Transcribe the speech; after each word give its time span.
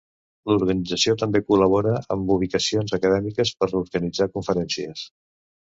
L'organització 0.51 1.13
també 1.23 1.41
col·labora 1.51 1.93
amb 2.17 2.33
ubicacions 2.39 2.97
acadèmiques 3.01 3.55
per 3.61 3.73
organitzar 3.85 4.31
conferències. 4.37 5.11